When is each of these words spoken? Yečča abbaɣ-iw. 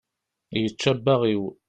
Yečča 0.61 0.89
abbaɣ-iw. 0.91 1.43